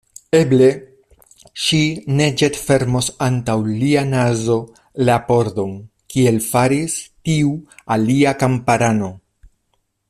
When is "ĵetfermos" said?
2.41-3.09